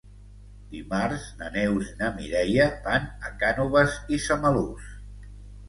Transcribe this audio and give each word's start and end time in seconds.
Dimarts 0.69 1.27
na 1.41 1.49
Neus 1.57 1.91
i 1.91 1.99
na 1.99 2.09
Mireia 2.17 2.67
van 2.89 3.07
a 3.29 3.33
Cànoves 3.45 4.01
i 4.19 4.23
Samalús. 4.27 4.93